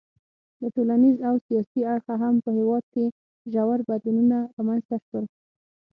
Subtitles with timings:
[0.61, 3.05] له ټولنیز او سیاسي اړخه هم په هېواد کې
[3.53, 5.25] ژور بدلونونه رامنځته شول.